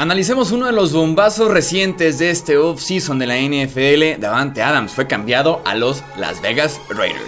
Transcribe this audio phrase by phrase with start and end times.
[0.00, 4.18] Analicemos uno de los bombazos recientes de este offseason de la NFL.
[4.18, 7.20] Davante Adams fue cambiado a los Las Vegas Raiders.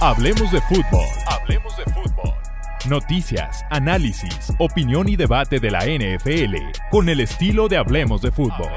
[0.00, 1.06] Hablemos de fútbol.
[1.26, 2.34] Hablemos de fútbol.
[2.90, 6.56] Noticias, análisis, opinión y debate de la NFL
[6.90, 8.68] con el estilo de Hablemos de fútbol.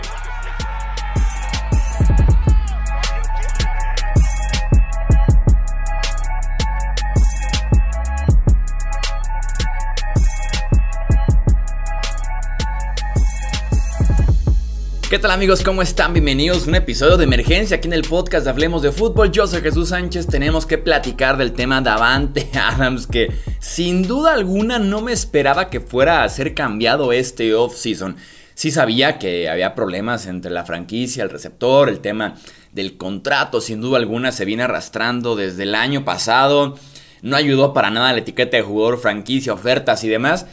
[15.12, 15.62] ¿Qué tal amigos?
[15.62, 16.14] ¿Cómo están?
[16.14, 19.30] Bienvenidos a un episodio de emergencia aquí en el podcast de Hablemos de Fútbol.
[19.30, 23.30] Yo soy Jesús Sánchez, tenemos que platicar del tema Davante Adams que
[23.60, 28.16] sin duda alguna no me esperaba que fuera a ser cambiado este off-season.
[28.54, 32.36] Sí sabía que había problemas entre la franquicia, el receptor, el tema
[32.72, 36.78] del contrato, sin duda alguna se viene arrastrando desde el año pasado.
[37.22, 40.46] No ayudó para nada la etiqueta de jugador, franquicia, ofertas y demás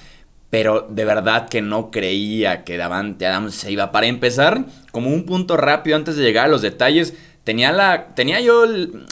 [0.51, 3.93] pero de verdad que no creía que Davante Adams se iba.
[3.93, 7.15] Para empezar, como un punto rápido antes de llegar a los detalles,
[7.45, 8.65] tenía, la, tenía yo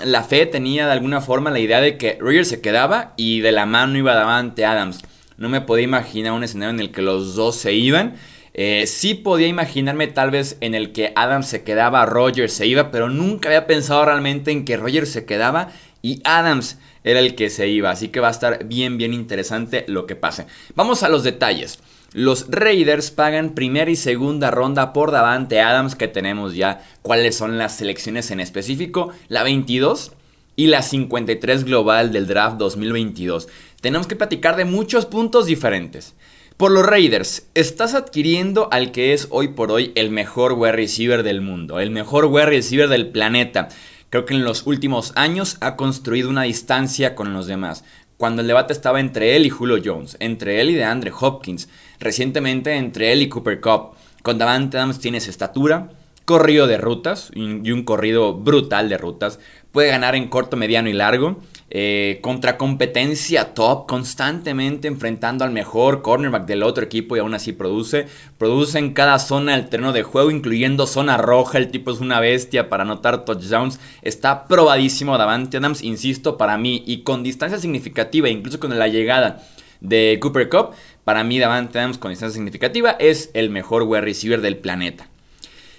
[0.04, 3.52] la fe, tenía de alguna forma la idea de que Rogers se quedaba y de
[3.52, 5.02] la mano iba Davante Adams.
[5.36, 8.14] No me podía imaginar un escenario en el que los dos se iban.
[8.54, 12.90] Eh, sí podía imaginarme tal vez en el que Adams se quedaba, Rogers se iba,
[12.90, 15.68] pero nunca había pensado realmente en que Rogers se quedaba
[16.06, 17.90] y Adams era el que se iba.
[17.90, 20.46] Así que va a estar bien, bien interesante lo que pase.
[20.76, 21.80] Vamos a los detalles.
[22.12, 27.58] Los Raiders pagan primera y segunda ronda por Davante Adams, que tenemos ya cuáles son
[27.58, 29.10] las selecciones en específico.
[29.26, 30.12] La 22
[30.54, 33.48] y la 53 global del draft 2022.
[33.80, 36.14] Tenemos que platicar de muchos puntos diferentes.
[36.56, 41.24] Por los Raiders, estás adquiriendo al que es hoy por hoy el mejor wide receiver
[41.24, 43.68] del mundo, el mejor wide receiver del planeta.
[44.16, 47.84] Creo que en los últimos años ha construido una distancia con los demás.
[48.16, 51.68] Cuando el debate estaba entre él y Julio Jones, entre él y DeAndre Hopkins,
[52.00, 53.90] recientemente entre él y Cooper Cup.
[54.22, 55.90] Con Davante Adams tienes estatura,
[56.24, 59.38] corrido de rutas y un corrido brutal de rutas.
[59.76, 61.36] Puede ganar en corto, mediano y largo.
[61.68, 67.52] Eh, contra competencia top, constantemente enfrentando al mejor cornerback del otro equipo y aún así
[67.52, 68.06] produce.
[68.38, 71.58] Produce en cada zona del terreno de juego, incluyendo zona roja.
[71.58, 73.78] El tipo es una bestia para anotar touchdowns.
[74.00, 76.82] Está probadísimo Davante Adams, insisto, para mí.
[76.86, 79.42] Y con distancia significativa, incluso con la llegada
[79.82, 80.70] de Cooper Cup,
[81.04, 85.10] para mí Davante Adams con distancia significativa es el mejor wide receiver del planeta.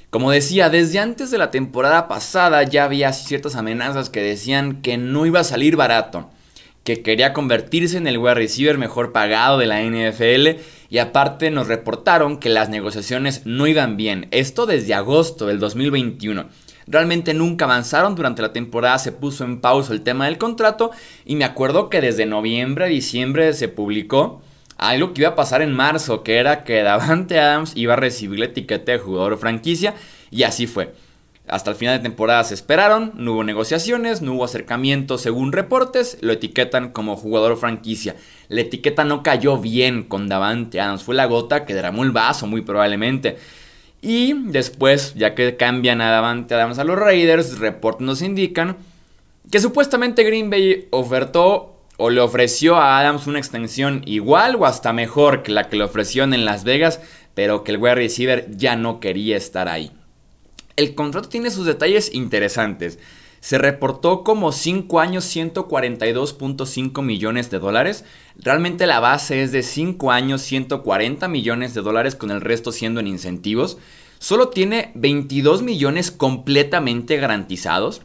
[0.10, 4.98] Como decía, desde antes de la temporada pasada ya había ciertas amenazas que decían que
[4.98, 6.30] no iba a salir barato,
[6.86, 11.68] que quería convertirse en el wide receiver mejor pagado de la NFL y aparte nos
[11.68, 16.46] reportaron que las negociaciones no iban bien, esto desde agosto del 2021.
[16.88, 20.92] Realmente nunca avanzaron, durante la temporada se puso en pausa el tema del contrato
[21.26, 24.42] y me acuerdo que desde noviembre, diciembre se publicó
[24.78, 28.40] algo que iba a pasar en marzo, que era que Davante Adams iba a recibir
[28.40, 29.96] la etiqueta de jugador franquicia,
[30.32, 30.94] y así fue.
[31.48, 36.18] Hasta el final de temporada se esperaron, no hubo negociaciones, no hubo acercamientos según reportes,
[36.20, 38.18] lo etiquetan como jugador franquicia.
[38.50, 42.48] La etiqueta no cayó bien con Davante Adams, fue la gota que derramó el vaso
[42.48, 43.38] muy probablemente.
[44.02, 48.76] Y después, ya que cambian a Davante Adams a los Raiders, reportes nos indican
[49.50, 54.94] que supuestamente Green Bay ofertó o le ofreció a Adams una extensión igual o hasta
[54.94, 57.02] mejor que la que le ofrecieron en Las Vegas,
[57.34, 59.92] pero que el wide receiver ya no quería estar ahí.
[60.76, 63.00] El contrato tiene sus detalles interesantes.
[63.40, 68.06] Se reportó como 5 años 142.5 millones de dólares.
[68.36, 73.00] Realmente la base es de 5 años 140 millones de dólares con el resto siendo
[73.00, 73.78] en incentivos.
[74.20, 78.02] Solo tiene 22 millones completamente garantizados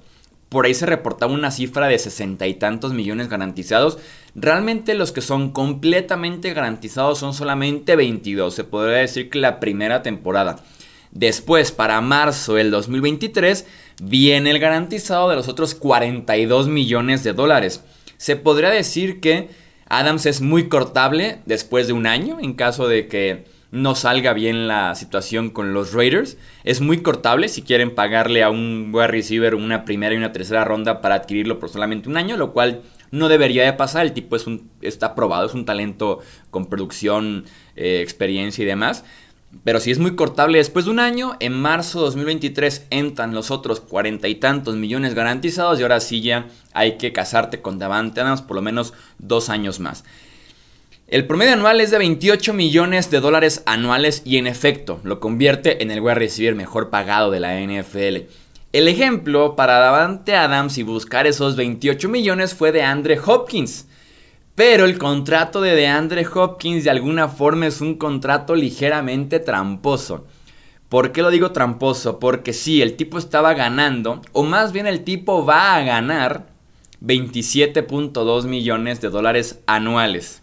[0.53, 3.97] por ahí se reportaba una cifra de sesenta y tantos millones garantizados.
[4.35, 8.55] Realmente los que son completamente garantizados son solamente 22.
[8.55, 10.63] Se podría decir que la primera temporada.
[11.11, 13.67] Después, para marzo del 2023,
[14.03, 17.83] viene el garantizado de los otros 42 millones de dólares.
[18.19, 19.49] Se podría decir que
[19.89, 24.69] Adams es muy cortable después de un año en caso de que no salga bien
[24.69, 26.37] la situación con los Raiders.
[26.63, 30.65] Es muy cortable si quieren pagarle a un wide receiver una primera y una tercera
[30.65, 34.05] ronda para adquirirlo por solamente un año, lo cual no debería de pasar.
[34.05, 36.21] El tipo es un, está probado, es un talento
[36.51, 39.05] con producción, eh, experiencia y demás.
[39.65, 43.51] Pero si es muy cortable después de un año, en marzo de 2023 entran los
[43.51, 48.21] otros cuarenta y tantos millones garantizados y ahora sí ya hay que casarte con Davante
[48.21, 50.05] Adams por lo menos dos años más.
[51.13, 55.83] El promedio anual es de 28 millones de dólares anuales y en efecto lo convierte
[55.83, 58.31] en el wide receiver mejor pagado de la NFL.
[58.73, 63.89] El ejemplo para Davante Adams y buscar esos 28 millones fue de Andre Hopkins.
[64.55, 70.27] Pero el contrato de DeAndre Hopkins de alguna forma es un contrato ligeramente tramposo.
[70.89, 72.19] ¿Por qué lo digo tramposo?
[72.21, 76.47] Porque sí, el tipo estaba ganando, o más bien el tipo va a ganar
[77.03, 80.42] 27.2 millones de dólares anuales.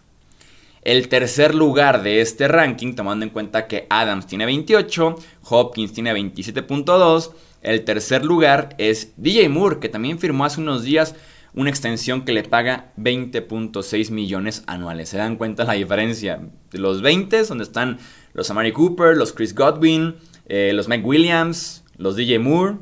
[0.82, 5.16] El tercer lugar de este ranking, tomando en cuenta que Adams tiene 28,
[5.50, 7.32] Hopkins tiene 27.2,
[7.62, 11.14] el tercer lugar es DJ Moore, que también firmó hace unos días
[11.52, 15.08] una extensión que le paga 20.6 millones anuales.
[15.08, 16.40] ¿Se dan cuenta la diferencia?
[16.72, 17.98] Los 20, donde están
[18.32, 20.14] los Amari Cooper, los Chris Godwin,
[20.46, 22.76] eh, los Mike Williams, los DJ Moore.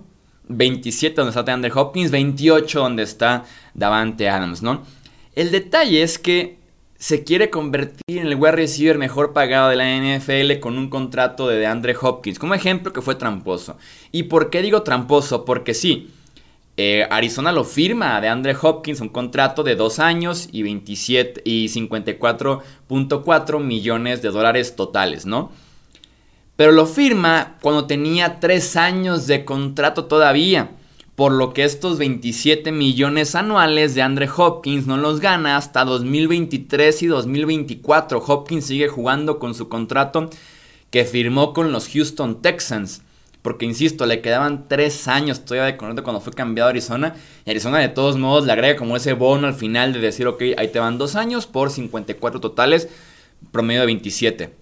[0.48, 4.82] 27 donde está DeAndre Hopkins, 28 donde está Davante Adams, ¿no?
[5.34, 6.57] El detalle es que
[6.98, 11.46] se quiere convertir en el wide receiver mejor pagado de la NFL con un contrato
[11.46, 13.76] de DeAndre Hopkins, como ejemplo que fue tramposo.
[14.10, 15.44] ¿Y por qué digo tramposo?
[15.44, 16.10] Porque sí,
[16.76, 21.66] eh, Arizona lo firma de Andre Hopkins, un contrato de 2 años y, 27, y
[21.66, 25.52] 54.4 millones de dólares totales, ¿no?
[26.56, 30.72] Pero lo firma cuando tenía 3 años de contrato todavía,
[31.18, 37.02] por lo que estos 27 millones anuales de Andre Hopkins no los gana hasta 2023
[37.02, 38.22] y 2024.
[38.24, 40.30] Hopkins sigue jugando con su contrato
[40.90, 43.02] que firmó con los Houston Texans.
[43.42, 47.16] Porque, insisto, le quedaban tres años todavía de contrato cuando fue cambiado a Arizona.
[47.44, 50.40] Y Arizona, de todos modos, le agrega como ese bono al final de decir, ok,
[50.56, 52.88] ahí te van dos años por 54 totales,
[53.50, 54.57] promedio de 27.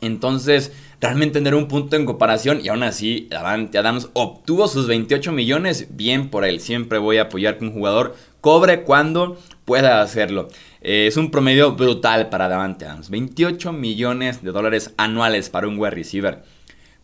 [0.00, 2.60] Entonces, realmente tener un punto en comparación.
[2.62, 5.88] Y aún así, Davante Adams obtuvo sus 28 millones.
[5.90, 6.60] Bien por él.
[6.60, 10.48] Siempre voy a apoyar que un jugador cobre cuando pueda hacerlo.
[10.80, 13.10] Eh, es un promedio brutal para Davante Adams.
[13.10, 16.42] 28 millones de dólares anuales para un wide receiver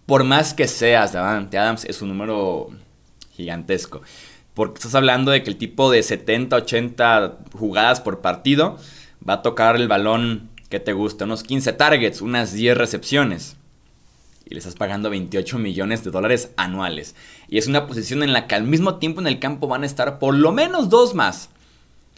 [0.06, 2.70] por más que seas Davante Adams, es un número
[3.32, 4.02] gigantesco.
[4.54, 8.76] Porque estás hablando de que el tipo de 70, 80 jugadas por partido
[9.26, 13.56] va a tocar el balón que te gusta, unos 15 targets, unas 10 recepciones.
[14.46, 17.14] Y le estás pagando 28 millones de dólares anuales.
[17.46, 19.86] Y es una posición en la que al mismo tiempo en el campo van a
[19.86, 21.50] estar por lo menos dos más.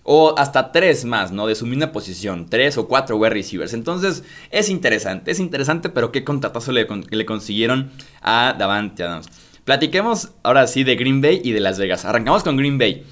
[0.05, 1.49] O hasta tres más, ¿no?
[1.49, 2.47] De su misma posición.
[2.49, 3.75] Tres o cuatro wide receivers.
[3.75, 4.23] Entonces,
[4.53, 5.33] es interesante.
[5.33, 7.91] Es interesante, pero qué contratazo le, le consiguieron
[8.23, 9.29] a Davante Adams.
[9.65, 12.05] Platiquemos ahora sí de Green Bay y de Las Vegas.
[12.05, 13.05] Arrancamos con Green Bay.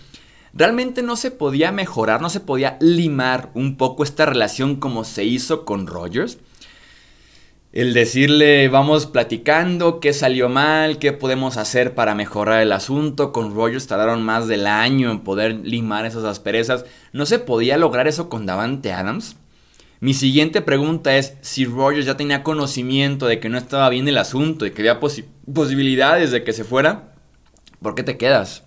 [0.54, 5.24] Realmente no se podía mejorar, no se podía limar un poco esta relación como se
[5.24, 6.38] hizo con Rogers
[7.72, 13.32] el decirle vamos platicando qué salió mal, qué podemos hacer para mejorar el asunto.
[13.32, 16.84] Con Rogers tardaron más del año en poder limar esas asperezas.
[17.14, 19.36] ¿No se podía lograr eso con Davante Adams?
[20.00, 24.18] Mi siguiente pregunta es si Rogers ya tenía conocimiento de que no estaba bien el
[24.18, 27.14] asunto y que había posibilidades de que se fuera.
[27.80, 28.64] ¿Por qué te quedas?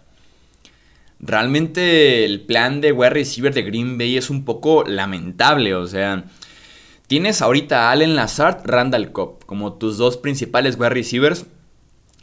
[1.26, 6.26] Realmente el plan de wide receiver de Green Bay es un poco lamentable, o sea,
[7.08, 11.46] Tienes ahorita a Allen Lazard, Randall Cobb como tus dos principales wide receivers,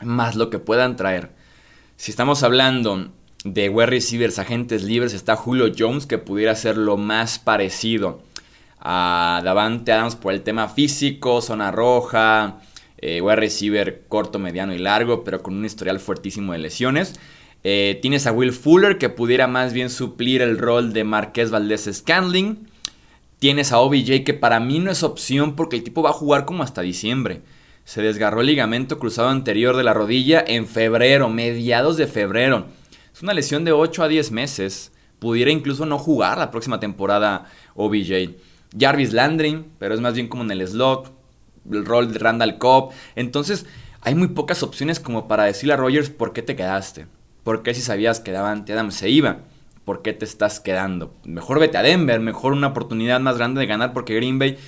[0.03, 1.31] más lo que puedan traer.
[1.97, 3.13] Si estamos hablando
[3.45, 8.23] de wide receivers, agentes libres, está Julio Jones, que pudiera ser lo más parecido
[8.81, 12.59] a Davante Adams por el tema físico, zona roja,
[12.99, 17.15] eh, wide receiver corto, mediano y largo, pero con un historial fuertísimo de lesiones.
[17.65, 21.89] Eh, tienes a Will Fuller, que pudiera más bien suplir el rol de Marqués Valdés
[21.93, 22.69] Scandling.
[23.39, 26.45] Tienes a OBJ que para mí no es opción porque el tipo va a jugar
[26.45, 27.43] como hasta diciembre.
[27.85, 32.67] Se desgarró el ligamento cruzado anterior de la rodilla en febrero, mediados de febrero.
[33.13, 34.93] Es una lesión de 8 a 10 meses.
[35.19, 38.37] Pudiera incluso no jugar la próxima temporada OBJ.
[38.79, 41.13] Jarvis Landry, pero es más bien como en el slot.
[41.71, 42.93] El rol de Randall Cobb.
[43.15, 43.67] Entonces,
[44.01, 47.07] hay muy pocas opciones como para decirle a Rogers por qué te quedaste.
[47.45, 49.39] ¿Por qué si sabías que Davante Adams se iba?
[49.85, 51.15] ¿por qué te estás quedando?
[51.25, 54.59] Mejor vete a Denver, mejor una oportunidad más grande de ganar porque Green Bay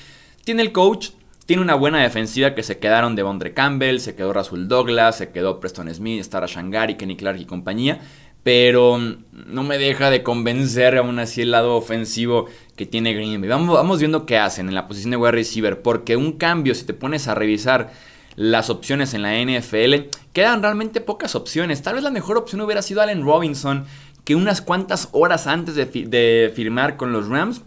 [0.44, 1.10] tiene el coach,
[1.46, 5.30] tiene una buena defensiva que se quedaron de Bondre Campbell, se quedó Rasul Douglas, se
[5.30, 8.00] quedó Preston Smith, Stara Shangari, Kenny Clark y compañía.
[8.42, 12.44] Pero no me deja de convencer aún así el lado ofensivo
[12.76, 13.48] que tiene Green Bay.
[13.48, 15.80] Vamos, vamos viendo qué hacen en la posición de wide receiver.
[15.80, 17.90] Porque un cambio, si te pones a revisar
[18.36, 21.82] las opciones en la NFL, quedan realmente pocas opciones.
[21.82, 23.84] Tal vez la mejor opción hubiera sido Allen Robinson,
[24.24, 27.62] que unas cuantas horas antes de, firmar con los Rams,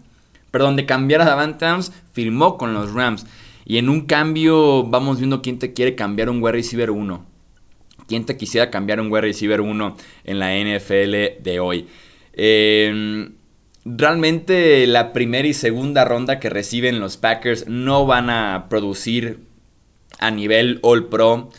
[0.50, 3.26] perdón, de cambiar a Davante Adams, firmó con los Rams.
[3.64, 7.24] Y en un cambio vamos viendo quién te quiere cambiar un wide receiver 1.
[8.06, 11.86] ¿Quién te quisiera cambiar un wide receiver 1 en la NFL de hoy?
[12.32, 13.34] Em,
[13.84, 19.47] realmente la primera y segunda ronda que reciben los Packers no van a producir
[20.18, 21.50] a nivel All Pro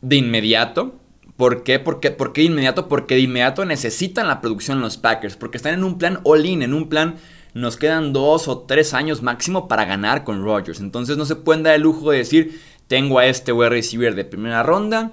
[0.00, 0.96] de inmediato.
[1.36, 1.78] ¿Por qué?
[1.78, 2.10] ¿Por qué?
[2.10, 2.88] ¿Por qué inmediato?
[2.88, 5.36] Porque de inmediato necesitan la producción los Packers.
[5.36, 7.16] Porque están en un plan all-in, en un plan
[7.54, 10.80] nos quedan dos o tres años máximo para ganar con Rodgers.
[10.80, 14.24] Entonces no se pueden dar el lujo de decir, tengo a este wide receiver de
[14.24, 15.12] primera ronda.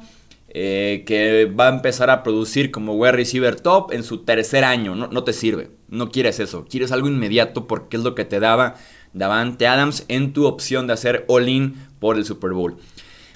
[0.58, 4.96] Eh, que va a empezar a producir como wide receiver top en su tercer año.
[4.96, 5.70] No, no, te sirve.
[5.90, 6.64] No quieres eso.
[6.64, 8.76] Quieres algo inmediato porque es lo que te daba
[9.12, 12.78] Davante Adams en tu opción de hacer all-in por el Super Bowl.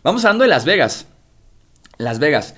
[0.02, 1.08] Vamos hablando de Las Vegas.
[1.98, 2.56] Las Vegas.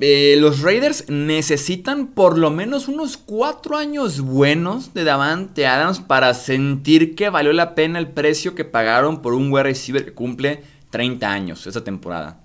[0.00, 6.32] Eh, los Raiders necesitan por lo menos unos cuatro años buenos de Davante Adams para
[6.34, 10.62] sentir que valió la pena el precio que pagaron por un wide receiver que cumple
[10.90, 12.40] 30 años esa temporada.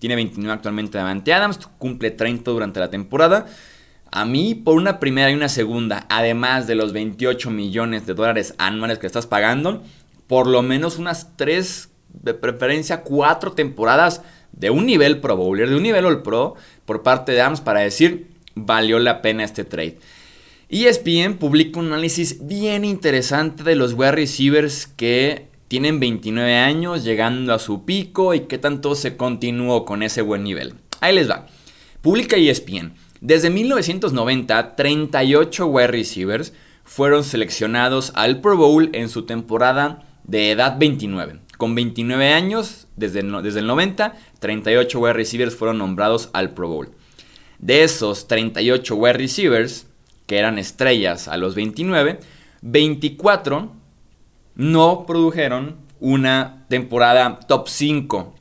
[0.00, 3.46] Tiene 29 actualmente Davante Adams, cumple 30 durante la temporada.
[4.10, 8.54] A mí, por una primera y una segunda, además de los 28 millones de dólares
[8.58, 9.82] anuales que estás pagando,
[10.26, 15.76] por lo menos unas 3, de preferencia 4 temporadas de un nivel Pro Bowler, de
[15.76, 16.54] un nivel All Pro,
[16.84, 19.98] por parte de Adams para decir, valió la pena este trade.
[20.68, 27.52] ESPN publica un análisis bien interesante de los wide receivers que tienen 29 años, llegando
[27.54, 30.74] a su pico y qué tanto se continuó con ese buen nivel.
[31.00, 31.46] Ahí les va.
[32.00, 32.94] Publica ESPN.
[33.20, 36.52] Desde 1990, 38 wide receivers
[36.84, 41.38] fueron seleccionados al Pro Bowl en su temporada de edad 29.
[41.62, 43.30] Con 29 años, desde, el
[43.68, 46.90] 90, 38 wide receivers fueron nombrados al Pro Bowl.
[47.60, 49.86] De esos 38 wide receivers,
[50.26, 52.18] que eran estrellas a los 29,
[52.62, 53.70] 24
[54.56, 58.34] no produjeron una temporada top 5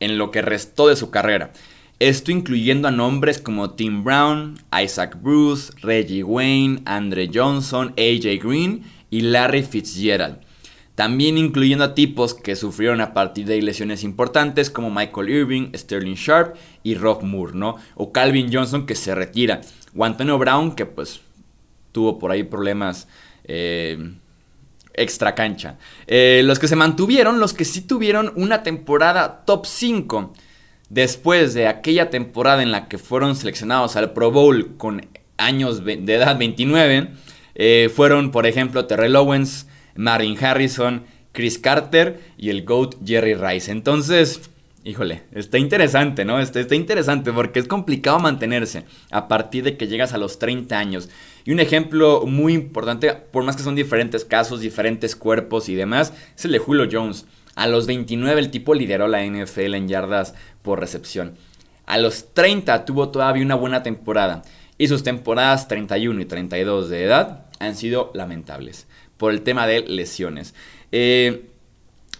[0.00, 1.52] en lo que restó de su carrera.
[2.00, 8.82] Esto incluyendo a nombres como Tim Brown, Isaac Bruce, Reggie Wayne, Andre Johnson, AJ Green
[9.10, 10.43] y Larry Fitzgerald.
[10.94, 16.14] También incluyendo a tipos que sufrieron a partir de lesiones importantes como Michael Irving, Sterling
[16.14, 17.76] Sharp y Rob Moore, ¿no?
[17.96, 19.60] O Calvin Johnson que se retira.
[19.96, 21.20] O Antonio Brown que pues
[21.90, 23.08] tuvo por ahí problemas
[23.44, 24.12] eh,
[24.94, 25.78] extra cancha.
[26.06, 30.32] Eh, los que se mantuvieron, los que sí tuvieron una temporada top 5
[30.88, 35.94] después de aquella temporada en la que fueron seleccionados al Pro Bowl con años de
[36.14, 37.10] edad 29,
[37.56, 43.70] eh, fueron por ejemplo Terrell Owens, Marvin Harrison, Chris Carter y el GOAT Jerry Rice.
[43.70, 44.40] Entonces,
[44.84, 46.38] híjole, está interesante, ¿no?
[46.40, 50.78] Está, está, interesante porque es complicado mantenerse a partir de que llegas a los 30
[50.78, 51.08] años.
[51.44, 56.12] Y un ejemplo muy importante, por más que son diferentes casos, diferentes cuerpos y demás,
[56.36, 57.26] es el de Julio Jones.
[57.56, 61.34] A los 29 el tipo lideró la NFL en yardas por recepción.
[61.86, 64.42] A los 30 tuvo todavía una buena temporada.
[64.76, 68.86] Y sus temporadas 31 y 32 de edad han sido lamentables
[69.24, 70.52] por el tema de lesiones.
[70.92, 71.46] Eh,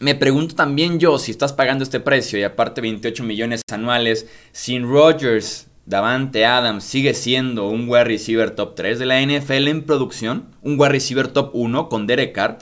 [0.01, 4.85] me pregunto también yo si estás pagando este precio y aparte 28 millones anuales sin
[4.85, 10.47] Rodgers, Davante Adams sigue siendo un wide receiver top 3 de la NFL en producción,
[10.63, 12.57] un wide receiver top 1 con Derek Carr.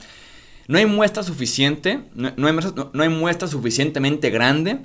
[0.67, 2.53] No hay muestra suficiente, no, hay,
[2.91, 4.79] no hay muestra suficientemente grande,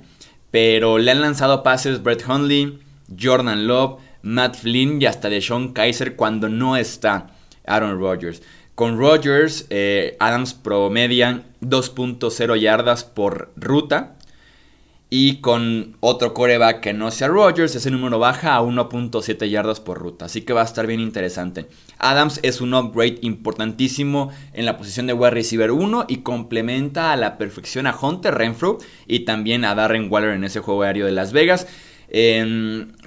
[0.51, 2.79] pero le han lanzado pases Brett Hundley,
[3.21, 7.31] Jordan Love, Matt Flynn y hasta Deshaun Kaiser cuando no está
[7.65, 8.41] Aaron Rodgers.
[8.79, 14.15] Con Rodgers, eh, Adams promedia 2.0 yardas por ruta.
[15.09, 19.99] Y con otro coreback que no sea Rodgers, ese número baja a 1.7 yardas por
[19.99, 20.23] ruta.
[20.23, 21.67] Así que va a estar bien interesante.
[21.97, 27.17] Adams es un upgrade importantísimo en la posición de wide receiver 1 y complementa a
[27.17, 31.11] la perfección a Hunter Renfro y también a Darren Waller en ese juego aéreo de
[31.11, 31.67] Las Vegas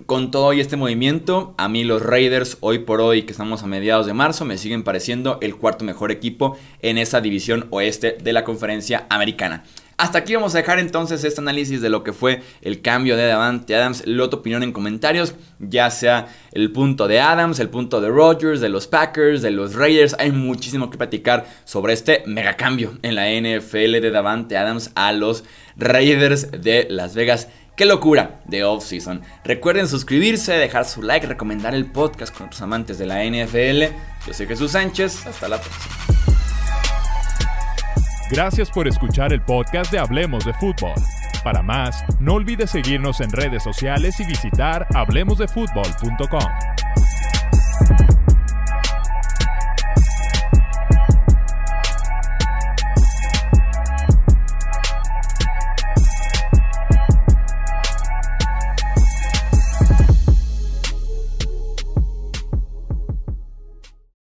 [0.07, 3.67] con todo y este movimiento, a mí los Raiders hoy por hoy, que estamos a
[3.67, 8.33] mediados de marzo, me siguen pareciendo el cuarto mejor equipo en esa división oeste de
[8.33, 9.65] la conferencia americana.
[10.03, 13.27] Hasta aquí vamos a dejar entonces este análisis de lo que fue el cambio de
[13.27, 14.03] Davante Adams.
[14.07, 18.61] Lo tu opinión en comentarios, ya sea el punto de Adams, el punto de Rodgers,
[18.61, 20.17] de los Packers, de los Raiders.
[20.19, 25.13] Hay muchísimo que platicar sobre este mega cambio en la NFL de Davante Adams a
[25.13, 25.45] los
[25.77, 27.49] Raiders de Las Vegas.
[27.77, 29.23] ¡Qué locura de off-season!
[29.45, 33.95] Recuerden suscribirse, dejar su like, recomendar el podcast con otros amantes de la NFL.
[34.27, 35.95] Yo soy Jesús Sánchez, hasta la próxima.
[38.31, 40.95] Gracias por escuchar el podcast de Hablemos de Fútbol.
[41.45, 46.72] Para más, no olvides seguirnos en redes sociales y visitar hablemosdefutbol.com.